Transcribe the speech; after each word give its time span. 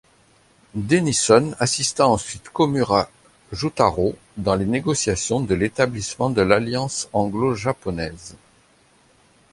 Denison 0.73 1.53
assista 1.59 2.07
ensuite 2.07 2.49
Komura 2.49 3.11
Jutarō 3.53 4.15
dans 4.35 4.55
les 4.55 4.65
négociations 4.65 5.41
de 5.41 5.53
l'établissement 5.53 6.31
de 6.31 6.41
l'alliance 6.41 7.07
anglo-japonaise. 7.13 8.35